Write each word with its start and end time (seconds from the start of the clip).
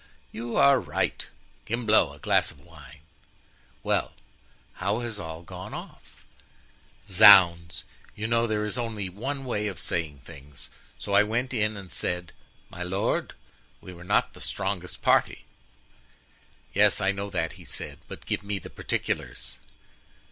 "You 0.31 0.55
are 0.55 0.79
right. 0.79 1.27
Gimblou, 1.67 2.15
a 2.15 2.17
glass 2.17 2.49
of 2.49 2.59
wine." 2.59 3.01
"Well, 3.83 4.13
how 4.81 5.01
has 5.01 5.19
all 5.19 5.43
gone 5.43 5.75
off?" 5.75 6.23
"Zounds! 7.07 7.83
you 8.15 8.25
know 8.25 8.47
there's 8.47 8.79
only 8.79 9.09
one 9.09 9.45
way 9.45 9.67
of 9.67 9.77
saying 9.79 10.21
things, 10.25 10.71
so 10.97 11.13
I 11.13 11.21
went 11.21 11.53
in 11.53 11.77
and 11.77 11.91
said, 11.91 12.31
'My 12.71 12.81
lord, 12.81 13.35
we 13.79 13.93
were 13.93 14.03
not 14.03 14.33
the 14.33 14.41
strongest 14.41 15.03
party.' 15.03 15.45
"'Yes, 16.73 16.99
I 16.99 17.11
know 17.11 17.29
that,' 17.29 17.53
he 17.61 17.63
said, 17.63 17.99
'but 18.07 18.25
give 18.25 18.41
me 18.41 18.57
the 18.57 18.71
particulars. 18.71 19.57